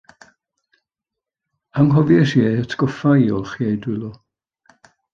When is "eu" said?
2.49-2.57, 3.71-3.81